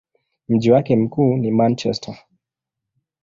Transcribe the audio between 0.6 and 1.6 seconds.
wake mkuu ni